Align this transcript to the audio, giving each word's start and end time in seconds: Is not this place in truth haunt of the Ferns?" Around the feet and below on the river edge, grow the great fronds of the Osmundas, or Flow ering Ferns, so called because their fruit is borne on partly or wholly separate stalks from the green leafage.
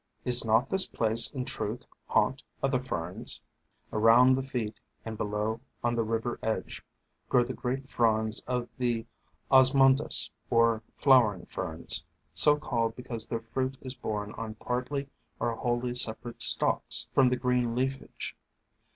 Is 0.25 0.43
not 0.43 0.67
this 0.71 0.87
place 0.87 1.29
in 1.29 1.45
truth 1.45 1.85
haunt 2.07 2.41
of 2.63 2.71
the 2.71 2.79
Ferns?" 2.79 3.39
Around 3.93 4.33
the 4.33 4.41
feet 4.41 4.79
and 5.05 5.15
below 5.15 5.61
on 5.83 5.93
the 5.93 6.03
river 6.03 6.39
edge, 6.41 6.83
grow 7.29 7.43
the 7.43 7.53
great 7.53 7.87
fronds 7.87 8.39
of 8.47 8.67
the 8.79 9.05
Osmundas, 9.51 10.31
or 10.49 10.81
Flow 10.97 11.21
ering 11.21 11.47
Ferns, 11.47 12.03
so 12.33 12.55
called 12.57 12.95
because 12.95 13.27
their 13.27 13.41
fruit 13.41 13.77
is 13.81 13.93
borne 13.93 14.31
on 14.31 14.55
partly 14.55 15.07
or 15.39 15.53
wholly 15.55 15.93
separate 15.93 16.41
stalks 16.41 17.07
from 17.13 17.29
the 17.29 17.37
green 17.37 17.75
leafage. 17.75 18.35